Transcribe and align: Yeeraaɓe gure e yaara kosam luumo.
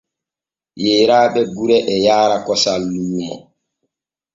Yeeraaɓe 0.83 1.41
gure 1.55 1.77
e 1.93 1.95
yaara 2.05 2.37
kosam 2.45 2.81
luumo. 2.93 3.35